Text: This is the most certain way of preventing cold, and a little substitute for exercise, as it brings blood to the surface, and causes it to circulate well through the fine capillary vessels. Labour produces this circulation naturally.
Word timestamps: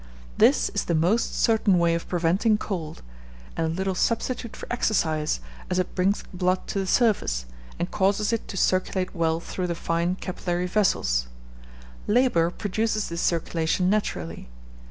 This 0.35 0.69
is 0.69 0.85
the 0.85 0.95
most 0.95 1.39
certain 1.39 1.77
way 1.77 1.93
of 1.93 2.07
preventing 2.07 2.57
cold, 2.57 3.03
and 3.55 3.67
a 3.67 3.69
little 3.69 3.93
substitute 3.93 4.55
for 4.55 4.65
exercise, 4.71 5.39
as 5.69 5.77
it 5.77 5.93
brings 5.93 6.23
blood 6.33 6.65
to 6.69 6.79
the 6.79 6.87
surface, 6.87 7.45
and 7.77 7.91
causes 7.91 8.33
it 8.33 8.47
to 8.47 8.57
circulate 8.57 9.13
well 9.13 9.39
through 9.39 9.67
the 9.67 9.75
fine 9.75 10.15
capillary 10.15 10.65
vessels. 10.65 11.27
Labour 12.07 12.49
produces 12.49 13.09
this 13.09 13.21
circulation 13.21 13.91
naturally. 13.91 14.49